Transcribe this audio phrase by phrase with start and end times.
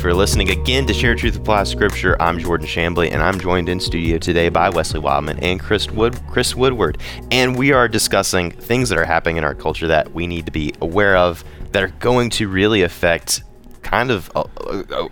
[0.01, 2.17] for listening again to Share Truth Apply Scripture.
[2.23, 6.19] I'm Jordan Shambly, and I'm joined in studio today by Wesley Wildman and Chris Wood,
[6.31, 6.97] Chris Woodward,
[7.31, 10.53] and we are discussing things that are happening in our culture that we need to
[10.53, 13.43] be aware of that are going to really affect
[13.83, 15.09] kind of a, a, a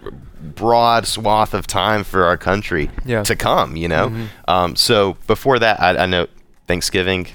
[0.54, 3.22] broad swath of time for our country Yeah.
[3.24, 3.76] to come.
[3.76, 4.26] You know, Mhm.
[4.48, 6.28] um, so before that, I, I know
[6.66, 7.26] Thanksgiving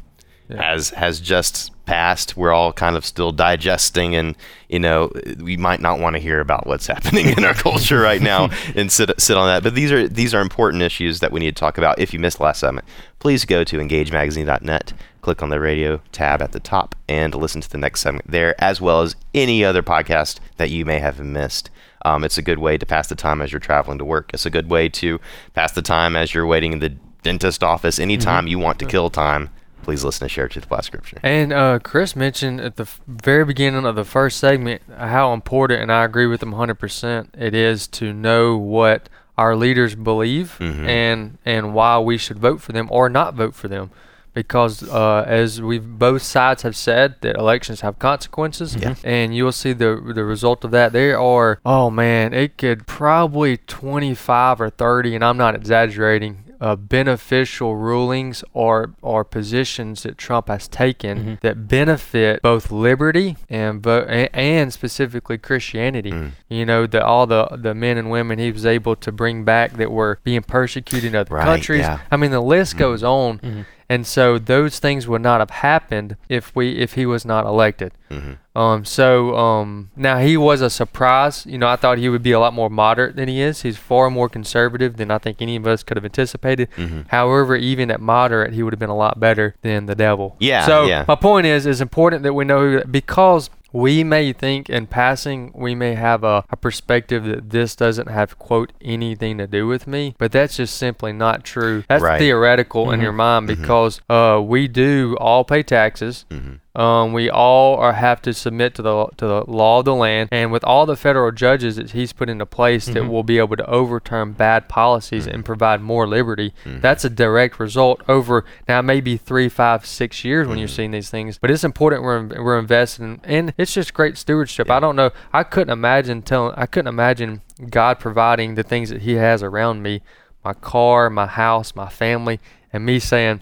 [0.50, 0.62] Yeah.
[0.62, 2.36] has has just passed.
[2.38, 4.36] We're all kind of still digesting, and
[4.70, 8.22] you know, we might not want to hear about what's happening in our culture right
[8.22, 9.64] now and sit sit on that.
[9.64, 12.00] But these are these are important issues that we need to talk about.
[12.00, 12.86] If you missed last segment,
[13.20, 17.70] please go to engagemagazine.net, click on the radio tab at the top, and listen to
[17.70, 21.70] the next segment there, as well as any other podcast that you may have missed.
[22.06, 24.32] Um, it's a good way to pass the time as you're traveling to work.
[24.34, 25.22] It's a good way to
[25.54, 26.90] pass the time as you're waiting in the
[27.22, 27.98] dentist office.
[27.98, 29.50] Anytime you want to kill time,
[29.84, 31.20] please listen to Share Truth Apply Scripture.
[31.24, 35.92] And uh, Chris mentioned at the very beginning of the first segment how important, and
[35.92, 40.88] I agree with him 100%, it is to know what our leaders believe Mhm.
[40.88, 43.90] and and why we should vote for them or not vote for them.
[44.36, 48.96] Because uh, as we've both sides have said, that elections have consequences, Yeah.
[49.04, 50.92] and you'll see the the result of that.
[50.94, 56.76] There are, oh man, it could probably 25 or 30, and I'm not exaggerating, uh,
[56.78, 61.40] beneficial rulings or or positions that Trump has taken Mhm.
[61.42, 66.12] that benefit both liberty and vo- and, and specifically Christianity.
[66.12, 66.32] Mm.
[66.50, 69.74] You know, the all the the men and women he was able to bring back
[69.74, 71.82] that were being persecuted in other Right, countries.
[71.82, 72.00] yeah.
[72.10, 72.80] I mean, the list Mhm.
[72.80, 73.40] goes on.
[73.40, 73.66] Mhm.
[73.90, 77.92] And so those things would not have happened if we if he was not elected.
[78.10, 78.38] Mhm.
[78.56, 81.46] Um, so um, now he was a surprise.
[81.46, 83.64] You know, I thought he would be a lot more moderate than he is.
[83.64, 86.70] He's far more conservative than I think any of us could have anticipated.
[86.78, 87.06] Mhm.
[87.10, 90.36] However, even at moderate, he would have been a lot better than the devil.
[90.40, 91.06] Yeah, So yeah.
[91.08, 95.52] my point is, it's important that we know who, because we may think in passing,
[95.56, 99.88] we may have a, a perspective that this doesn't have quote anything to do with
[99.88, 101.84] me, but that's just simply not true.
[101.90, 102.20] That's Right.
[102.20, 103.04] theoretical in Mhm.
[103.04, 103.58] your mind Mhm.
[103.58, 106.26] because uh, we do all pay taxes.
[106.30, 106.60] Mhm.
[106.76, 110.30] Um, we all are have to submit to the to the law of the land,
[110.32, 113.10] and with all the federal judges that he's put into place that Mhm.
[113.10, 115.34] will be able to overturn bad policies Mhm.
[115.36, 116.82] and provide more liberty, Mhm.
[116.82, 120.72] that's a direct result over now maybe three, five, six years when you're Mhm.
[120.76, 121.38] seeing these things.
[121.38, 124.72] But it's important we're we're investing, and it's just great stewardship.
[124.72, 125.12] I don't know.
[125.32, 126.56] I couldn't imagine telling.
[126.58, 130.02] I couldn't imagine God providing the things that He has around me,
[130.44, 132.40] my car, my house, my family,
[132.74, 133.42] and me saying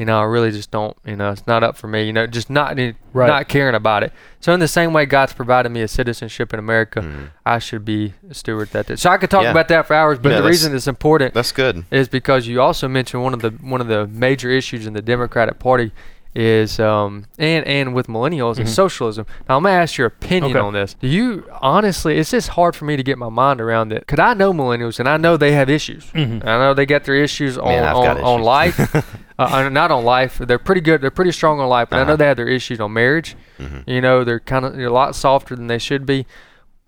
[0.00, 2.26] you know, I really just don't, you know, it's not up for me, you know,
[2.26, 2.78] just not
[3.12, 3.26] Right.
[3.28, 4.12] not caring about it.
[4.40, 7.30] So in the same way God's provided me a citizenship in America, Mhm.
[7.44, 8.86] I should be a steward that.
[8.86, 8.98] did.
[8.98, 9.50] So I could talk Yeah.
[9.50, 11.84] about that for hours, but Yeah, the reason it's important That's good.
[11.90, 15.02] is because you also mentioned one of the one of the major issues in the
[15.02, 15.92] Democratic Party
[16.32, 18.60] is um and and with millennials Mhm.
[18.62, 19.26] is socialism.
[19.48, 20.64] Now I'm gonna ask your opinion Okay.
[20.66, 20.94] on this.
[20.94, 22.18] Do you honestly?
[22.18, 24.06] It's just hard for me to get my mind around it.
[24.06, 26.06] Cause I know millennials and I know they have issues.
[26.14, 26.46] Mhm.
[26.46, 28.78] I know they got their issues on Man, I've on, got on life.
[29.40, 30.38] uh, uh, not on life.
[30.38, 31.00] They're pretty good.
[31.00, 31.88] They're pretty strong on life.
[31.90, 32.16] But I know Uh-huh.
[32.16, 33.36] they have their issues on marriage.
[33.58, 33.84] Mhm.
[33.86, 36.26] You know, they're kind of they're a lot softer than they should be.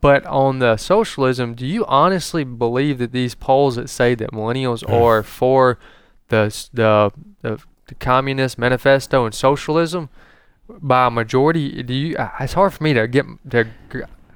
[0.00, 4.82] But on the socialism, do you honestly believe that these polls that say that millennials
[4.84, 4.92] Mm.
[5.00, 5.78] are for
[6.28, 6.42] the
[6.74, 7.10] the
[7.42, 10.08] the, the communist manifesto and socialism
[10.68, 11.82] by a majority?
[11.82, 12.16] Do you?
[12.16, 13.66] uh, It's hard for me to get to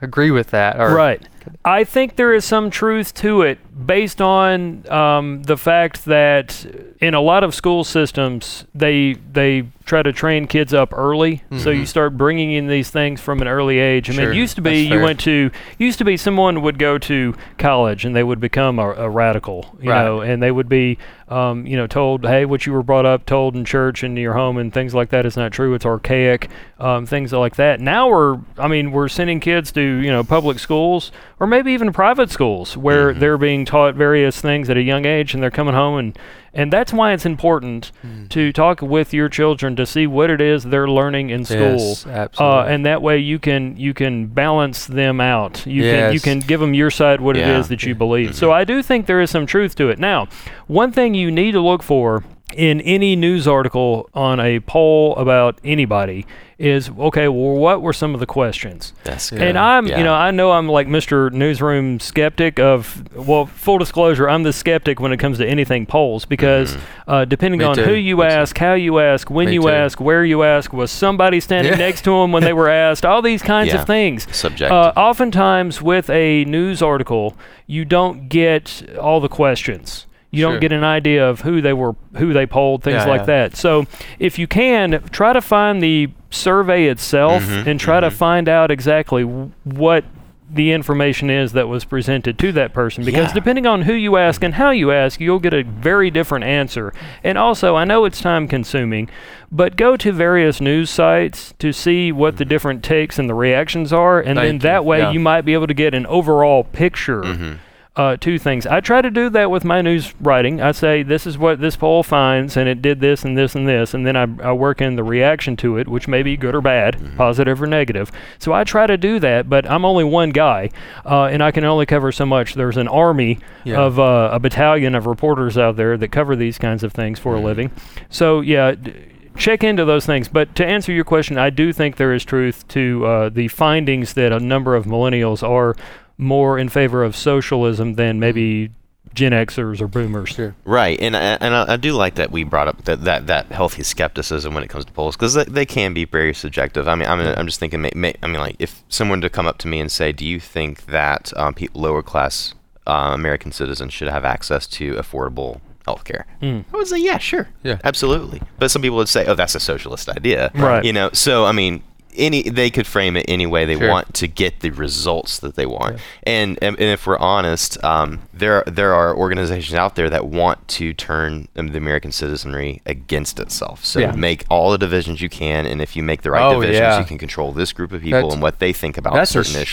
[0.03, 0.78] agree with that.
[0.81, 1.22] Or, Right.
[1.65, 6.65] I think there is some truth to it based on um, the fact that
[7.01, 11.71] in a lot of school systems they they try to train kids up early, so
[11.71, 11.87] you Mhm.
[11.87, 14.11] start bringing in these things from an early age.
[14.11, 16.99] I mean, it used to be you went to used to be someone would go
[16.99, 20.05] to college and they would become a, a radical, you Right.
[20.05, 23.27] know, and they would be um, you know told, hey, what you were brought up,
[23.27, 25.75] told in church and your home and things like that is not true.
[25.75, 26.49] It's archaic,
[26.81, 27.78] um, things like that.
[27.81, 31.92] Now we're I mean we're sending kids to you know public schools or maybe even
[31.92, 33.18] private schools where Mhm.
[33.21, 36.18] they're being taught various things at a young age and they're coming home and
[36.54, 38.30] and that's why it's important Mm.
[38.30, 42.06] to talk with your children to see what it is they're learning in school Yes,
[42.06, 42.72] uh, absolutely.
[42.74, 46.60] and that way you can you can balance them out you can you can give
[46.60, 47.59] them your side what it Yeah.
[47.59, 48.34] is that you believe Mhm.
[48.34, 50.27] so i do think there is some truth to it now
[50.66, 52.24] one thing you need to look for
[52.54, 56.25] in any news article on a poll about anybody
[56.59, 59.43] is okay well what were some of the questions That's good.
[59.43, 59.98] and i'm Yeah.
[59.98, 64.53] you know i know i'm like mr newsroom skeptic of well full disclosure i'm the
[64.54, 66.78] skeptic when it comes to anything polls because
[67.09, 67.83] uh, depending Me on too.
[67.83, 68.28] who you Me too.
[68.28, 69.69] ask how you ask when Me you too.
[69.69, 71.78] ask where you ask was somebody standing Yeah.
[71.78, 73.81] next to them when they were asked all these kinds Yeah.
[73.81, 74.72] of things subjective.
[74.72, 80.07] uh, oftentimes, with a news article, you don't get all the questions.
[80.36, 80.53] You Sure.
[80.53, 83.27] don't get an idea of who they were, who they polled, things Yeah, like yeah.
[83.48, 83.56] that.
[83.56, 83.86] So,
[84.18, 88.12] if you can, try to find the survey itself Mhm, and try to mhm.
[88.12, 90.04] find out exactly w- what
[90.53, 93.34] the information is that was presented to that person because Yeah.
[93.34, 96.92] depending on who you ask and how you ask you'll get a very different answer
[97.24, 99.09] and also i know it's time consuming
[99.50, 103.92] but go to various news sites to see what the different takes and the reactions
[103.92, 104.68] are and then Thank you.
[104.68, 105.10] that way Yeah.
[105.10, 107.56] you might be able to get an overall picture Mhm.
[107.97, 108.66] Uh, two things.
[108.66, 110.60] I try to do that with my news writing.
[110.60, 113.66] I say this is what this poll finds, and it did this and this and
[113.66, 116.54] this, and then I, I work in the reaction to it, which may be good
[116.54, 117.16] or bad, Mm-hmm.
[117.16, 118.13] positive or negative.
[118.39, 120.71] So I try to do that, but I'm only one guy,
[121.07, 122.54] uh, and I can only cover so much.
[122.54, 123.81] There's an army Yeah.
[123.81, 127.34] of uh, a battalion of reporters out there that cover these kinds of things for
[127.34, 127.39] Mhm.
[127.39, 127.71] a living.
[128.10, 128.72] So yeah.
[128.75, 128.92] D-
[129.39, 132.66] Check into those things, but to answer your question, I do think there is truth
[132.69, 135.77] to uh, the findings that a number of millennials are
[136.18, 138.71] more in favor of socialism than maybe
[139.15, 140.28] Gen Xers or Boomers.
[140.30, 140.54] Sure.
[140.65, 143.47] Right, and I, and I, I do like that we brought up that that, that
[143.47, 146.86] healthy skepticism when it comes to polls because they, they can be very subjective.
[146.86, 149.47] I mean, I'm, I'm just thinking, may, may, I mean, like if someone to come
[149.47, 152.54] up to me and say, "Do you think that um, pe- lower class
[152.86, 156.65] uh, American citizens should have access to affordable health care?" Mm.
[156.72, 157.78] I would say, "Yeah, sure, Yeah.
[157.84, 160.84] absolutely." But some people would say, "Oh, that's a socialist idea," Right.
[160.84, 161.83] You know, so I mean.
[162.16, 163.89] Any, they could frame it any way they Sure.
[163.89, 168.21] want to get the results that they want, and, and and if we're honest, um,
[168.33, 173.84] there there are organizations out there that want to turn the American citizenry against itself.
[173.84, 174.13] So Yeah.
[174.13, 176.98] make all the divisions you can, and if you make the right Oh, divisions, yeah.
[176.98, 179.45] you can control this group of people That's- and what they think about That's a
[179.45, 179.68] certain issues.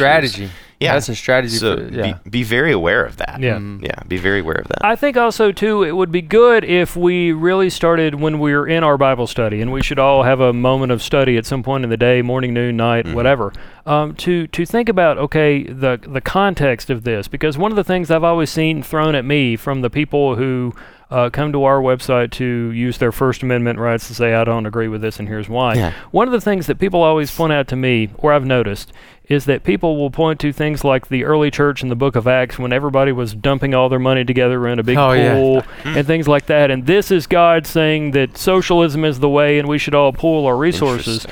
[0.84, 0.86] Strategy.
[0.86, 1.58] Yeah, That's a strategy.
[1.58, 2.14] So for, yeah.
[2.24, 3.40] be, be very aware of that.
[3.40, 3.58] Yeah.
[3.58, 3.84] Mm.
[3.84, 4.84] yeah, be very aware of that.
[4.84, 8.68] I think also too it would be good if we really started when we were
[8.68, 11.64] in our Bible study, and we should all have a moment of study at some
[11.64, 13.14] point in the day, morning, noon, night, Mhm.
[13.14, 13.54] whatever.
[13.86, 17.84] Um, to to think about okay the the context of this because one of the
[17.84, 20.74] things I've always seen thrown at me from the people who
[21.14, 24.66] uh, come to our website to use their First Amendment rights to say I don't
[24.66, 25.76] agree with this and here's why.
[25.76, 25.94] Yeah.
[26.12, 28.92] One of the things that people always point out to me, or I've noticed,
[29.30, 32.28] is that people will point to things like the early church in the book of
[32.28, 35.34] Acts when everybody was dumping all their money together in a big Oh, yeah.
[35.36, 36.70] pool and things like that.
[36.72, 40.46] And this is God saying that socialism is the way and we should all pool
[40.46, 41.26] our resources.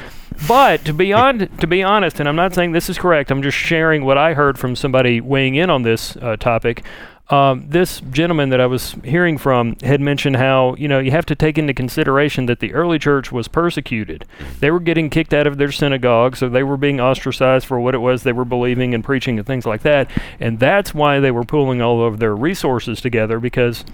[0.47, 3.41] But to be on, to be honest, and I'm not saying this is correct, I'm
[3.43, 6.83] just sharing what I heard from somebody weighing in on this uh, topic.
[7.31, 11.25] Um, this gentleman that I was hearing from had mentioned how you know you have
[11.27, 14.25] to take into consideration that the early church was persecuted.
[14.59, 17.95] They were getting kicked out of their synagogue, so they were being ostracized for what
[17.95, 20.11] it was they were believing and preaching and things like that.
[20.41, 23.85] And that's why they were pooling all of their resources together because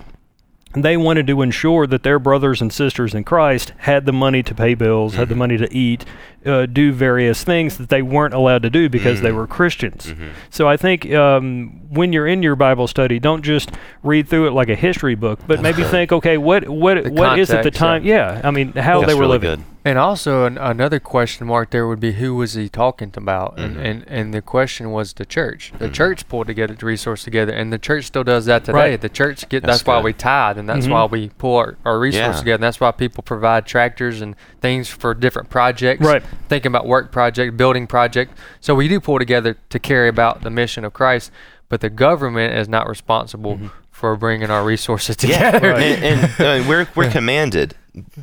[0.74, 4.54] they wanted to ensure that their brothers and sisters in Christ had the money to
[4.54, 6.06] pay bills, had the money to eat,
[6.46, 9.36] uh, do various things that they weren't allowed to do because they Mhm.
[9.36, 10.08] were Christians.
[10.08, 10.30] Mhm.
[10.50, 13.72] So I think um, when you're in your Bible study, don't just
[14.04, 17.40] read through it like a history book, but maybe think, okay, what what The what
[17.40, 18.04] is at the context, time?
[18.06, 19.50] Yeah, I mean, how they were really living.
[19.50, 19.64] good.
[19.88, 23.56] And also an, another question mark there would be who was he talking about?
[23.56, 23.64] Mhm.
[23.64, 25.72] And, and and the question was the church.
[25.80, 25.94] The Mhm.
[25.94, 28.78] church pulled together the resource together, and the church still does that today.
[28.78, 29.02] Right.
[29.02, 30.92] The church get That's that's, why we tithe, and that's Mhm.
[30.92, 32.40] why we pull our, our resources Yeah.
[32.40, 32.56] together.
[32.56, 36.06] And that's why people provide tractors and things for different projects.
[36.06, 36.24] Right.
[36.50, 38.38] Thinking about work project, building project.
[38.60, 41.32] So we do pull together to carry about the mission of Christ,
[41.70, 43.58] but the government is not responsible
[43.90, 45.74] for bringing our resources Yeah, together.
[45.78, 47.74] and, and, uh, we're we're commanded.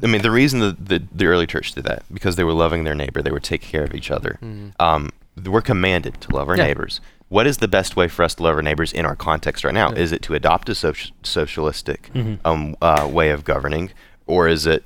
[0.03, 2.85] I mean, the reason the, the the early church did that because they were loving
[2.85, 4.39] their neighbor, they were taking care of each other.
[4.43, 4.73] Mhm.
[4.81, 5.11] Um,
[5.45, 6.67] we're commanded to love our Yeah.
[6.67, 7.01] neighbors.
[7.29, 9.75] What is the best way for us to love our neighbors in our context right
[9.75, 9.91] now?
[9.91, 9.99] Yeah.
[9.99, 12.39] Is it to adopt a soci- socialistic Mhm.
[12.45, 13.91] um, uh, way of governing,
[14.27, 14.85] or is it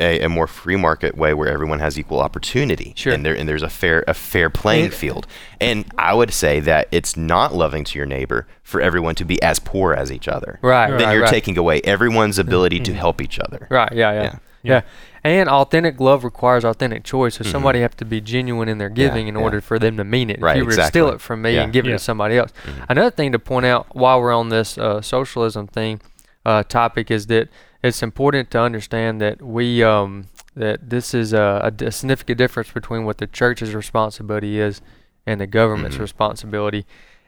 [0.00, 3.12] a, a more free market way where everyone has equal opportunity Sure.
[3.12, 5.26] and there and there's a fair a fair playing field?
[5.60, 9.40] And I would say that it's not loving to your neighbor for everyone to be
[9.42, 10.58] as poor as each other.
[10.62, 11.30] Right, Then right, you're right.
[11.30, 13.66] taking away everyone's ability to help each other.
[13.70, 13.92] Right.
[13.92, 14.12] Yeah.
[14.12, 14.22] Yeah.
[14.22, 14.38] Yeah.
[14.62, 14.80] Yeah.
[15.22, 17.34] And authentic love requires authentic choice.
[17.36, 19.40] So somebody have to be genuine in their giving in Mm-hmm.
[19.40, 19.44] yeah.
[19.44, 20.40] order for them to mean it.
[20.40, 21.62] Right, if you were to steal it from me Yeah.
[21.64, 22.52] and give it to somebody else.
[22.64, 22.86] Mhm.
[22.88, 26.00] Another thing to point out while we're on this uh, socialism thing
[26.46, 27.48] uh, topic is that
[27.82, 33.18] it's important to understand that we um, that this is a significant difference between what
[33.18, 34.80] the church's responsibility is
[35.26, 36.00] and the government's Mhm.
[36.00, 36.86] responsibility.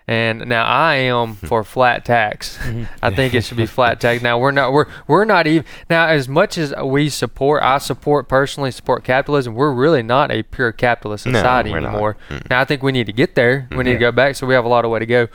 [0.09, 2.59] And now I am for flat tax.
[2.59, 2.85] Mm-hmm.
[3.03, 4.21] I think it should be flat tax.
[4.21, 8.29] Now we're not we're we're not even now as much as we support I support
[8.29, 9.55] personally support capitalism.
[9.55, 12.17] We're really not a pure capitalist society we're anymore.
[12.31, 12.51] Mm.
[12.51, 13.69] Now I think we need to get there.
[13.71, 14.35] We need to go back.
[14.35, 15.29] So we have a lot of way to go.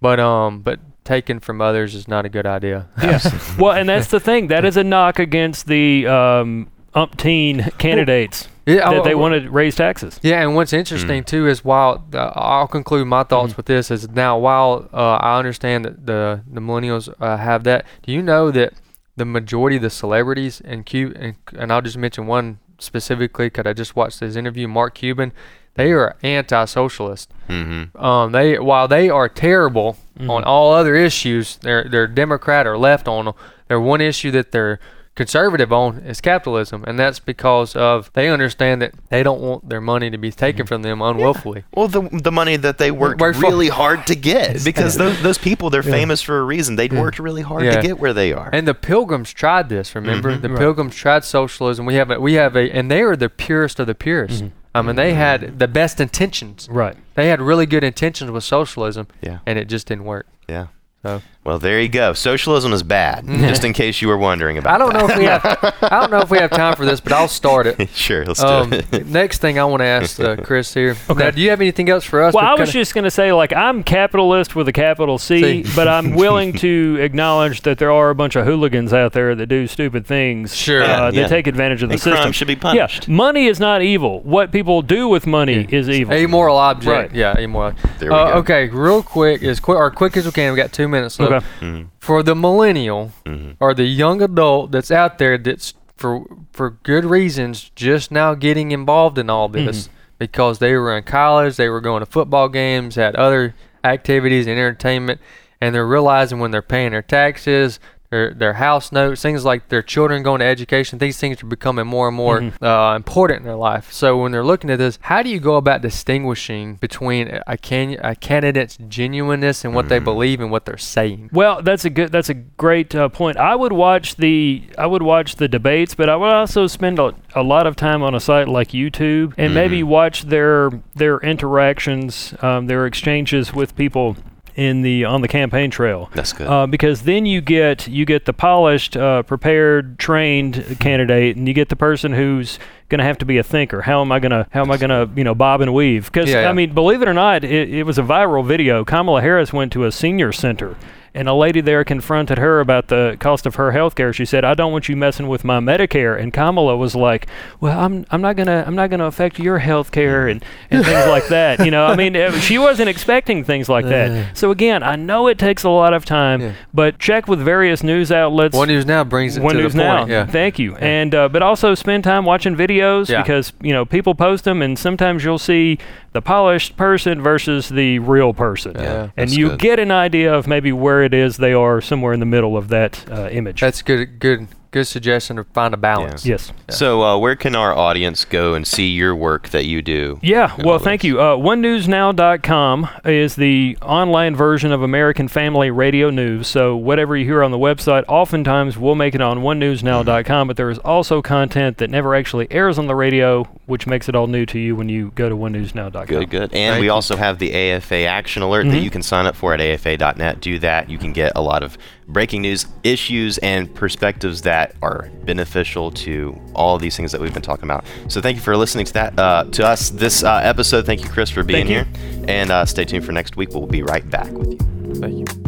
[0.00, 2.88] But um but taking from others is not a good idea.
[3.02, 3.20] Yeah.
[3.58, 4.48] well, and that's the thing.
[4.48, 9.50] That is a knock against the um, umpteen candidates Yeah, that I- they want to
[9.50, 10.20] raise taxes.
[10.22, 14.08] Yeah, and what's interesting too is while uh, I'll conclude my thoughts with this is
[14.10, 18.50] now while uh, I understand that the the millennials uh, have that, do you know
[18.50, 18.74] that
[19.16, 23.66] the majority of the celebrities in Cuba and, and I'll just mention one specifically because
[23.66, 25.32] I just watched his interview, Mark Cuban,
[25.74, 27.30] they are anti-socialist.
[27.48, 27.96] Mm-hmm.
[28.04, 33.08] Um, they while they are terrible on all other issues, they're they're Democrat or left
[33.08, 33.34] on them.
[33.68, 34.78] Their one issue that they're
[35.14, 39.80] conservative on is capitalism, and that's because of they understand that they don't want their
[39.80, 41.64] money to be taken from them unwillfully.
[41.74, 45.22] Well, the the money that they worked Worked for- really hard to get because those
[45.22, 46.76] those people they're famous for a reason.
[46.76, 47.76] They'd worked really hard Yeah.
[47.76, 48.50] to get where they are.
[48.52, 49.94] And the Pilgrims tried this.
[49.94, 50.58] Remember, the Right.
[50.58, 51.84] Pilgrims tried socialism.
[51.86, 54.44] We have a, we have a, and they are the purest of the purest.
[54.74, 56.68] I mean, they had the best intentions.
[56.70, 56.96] Right.
[57.14, 60.26] They had really good intentions with socialism, yeah, and it just didn't work.
[60.48, 60.68] yeah.
[61.02, 62.12] So Well, there you go.
[62.12, 63.26] Socialism is bad.
[63.26, 64.74] Just in case you were wondering about.
[64.74, 65.44] I don't know if we have
[65.82, 67.88] I don't know if we have time for this, but I'll start it.
[67.94, 69.06] sure, let's do Um, it.
[69.08, 70.96] next thing I want to ask uh, Chris here.
[71.10, 71.18] Okay.
[71.18, 72.32] Now, do you have anything else for us?
[72.32, 75.64] Well, I was kinda- just going to say, like, I'm capitalist with a capital C,
[75.64, 75.72] C.
[75.74, 79.46] but I'm willing to acknowledge that there are a bunch of hooligans out there that
[79.46, 80.54] do stupid things.
[80.54, 80.84] Sure.
[80.84, 81.26] Uh, Yeah, that yeah.
[81.26, 82.20] take advantage of the And system.
[82.22, 83.08] crime should be punished.
[83.08, 83.14] Yeah.
[83.14, 84.20] Money is not evil.
[84.20, 86.14] What people do with money is evil.
[86.14, 86.86] amoral object.
[87.10, 87.12] Right.
[87.12, 87.72] Yeah, amoral.
[87.98, 88.38] There we Uh, go.
[88.38, 90.52] Okay, real quick, as quick or quick as we can.
[90.52, 91.31] We got two minutes left.
[91.32, 91.46] Okay.
[91.60, 93.56] Mhm, For the millennial mhm.
[93.60, 98.72] or the young adult that's out there that's for for good reasons just now getting
[98.72, 102.94] involved in all this because they were in college, they were going to football games,
[102.96, 105.20] had other activities and entertainment,
[105.60, 107.80] and they're realizing when they're paying their taxes,
[108.12, 111.86] their their house notes, things like their children going to education, these things are becoming
[111.86, 113.90] more and more uh, important in their life.
[113.90, 117.96] So when they're looking at this, how do you go about distinguishing between a can
[118.02, 121.30] a candidate's genuineness and what they believe and what they're saying?
[121.32, 122.12] Well, that's a good.
[122.12, 123.38] That's a great uh, point.
[123.38, 124.62] I would watch the.
[124.76, 128.02] I would watch the debates, but I would also spend a, a lot of time
[128.02, 133.74] on a site like YouTube and maybe watch their their interactions, um, their exchanges with
[133.74, 134.16] people
[134.56, 136.10] in the on the campaign trail.
[136.14, 136.46] That's good.
[136.46, 141.54] Uh, because then you get you get the polished, uh, prepared, trained candidate, and you
[141.54, 143.82] get the person who's going to have to be a thinker.
[143.82, 146.06] How am I going to how am I going to you know bob and weave?
[146.06, 146.50] Because Yeah, yeah.
[146.50, 148.84] I mean, believe it or not, it, it was a viral video.
[148.84, 150.76] Kamala Harris went to a senior center.
[151.14, 154.14] And a lady there confronted her about the cost of her health care.
[154.14, 157.26] She said, "I don't want you messing with my Medicare." And Kamala was like,
[157.60, 161.06] "Well, I'm I'm not gonna I'm not gonna affect your health care and, and things
[161.08, 164.36] like that." You know, I mean, she wasn't expecting things like that.
[164.38, 166.52] So again, I know it takes a lot of time, Yeah.
[166.72, 168.56] but check with various news outlets.
[168.56, 169.98] One News Now brings it One to News the Now.
[169.98, 170.10] point.
[170.10, 170.24] Yeah.
[170.26, 170.76] Thank you.
[170.76, 173.20] And uh, but also spend time watching videos Yeah.
[173.22, 175.76] because you know people post them, and sometimes you'll see
[176.12, 179.58] the polished person versus the real person, Yeah, and you good.
[179.58, 182.68] get an idea of maybe where it is they are somewhere in the middle of
[182.68, 183.60] that uh, image.
[183.60, 184.18] That's good.
[184.18, 184.48] Good.
[184.72, 186.24] Good suggestion to find a balance.
[186.24, 186.50] yes.
[186.70, 190.18] So, uh, where can our audience go and see your work that you do?
[190.22, 191.08] Yeah, well, thank this?
[191.08, 191.20] you.
[191.20, 196.48] Uh, OneNewsNow.com is the online version of American Family Radio News.
[196.48, 200.48] So whatever you hear on the website, oftentimes we'll make it on OneNewsNow.com.
[200.48, 204.14] But there is also content that never actually airs on the radio, which makes it
[204.16, 206.06] all new to you when you go to OneNewsNow.com.
[206.06, 206.42] Good, good.
[206.54, 206.92] And Thank we you.
[206.92, 210.40] also have the AFA Action Alert that you can sign up for at afa.net.
[210.40, 210.88] Do that.
[210.88, 211.76] You can get a lot of
[212.12, 217.42] breaking news, issues, and perspectives that are beneficial to all these things that we've been
[217.42, 217.84] talking about.
[218.08, 220.86] So thank you for listening to that uh, to us this uh, episode.
[220.86, 221.86] Thank you, Chris, for being here.
[222.28, 223.50] And uh, stay tuned for next week.
[223.50, 224.94] We'll be right back with you.
[224.94, 225.41] Thank you.